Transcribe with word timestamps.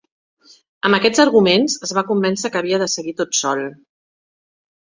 Amb 0.87 0.97
aquests 0.97 1.21
arguments 1.25 1.77
es 1.89 1.93
va 1.97 2.05
convèncer 2.09 2.53
que 2.57 2.59
havia 2.63 2.81
de 2.85 2.91
seguir 2.97 3.15
tot 3.23 3.41
sol. 3.43 3.63